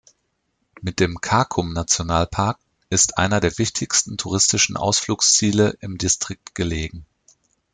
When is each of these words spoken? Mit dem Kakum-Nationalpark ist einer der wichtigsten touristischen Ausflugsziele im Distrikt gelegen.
Mit 0.81 0.99
dem 0.99 1.21
Kakum-Nationalpark 1.21 2.57
ist 2.89 3.19
einer 3.19 3.39
der 3.39 3.55
wichtigsten 3.59 4.17
touristischen 4.17 4.75
Ausflugsziele 4.75 5.77
im 5.79 5.99
Distrikt 5.99 6.55
gelegen. 6.55 7.05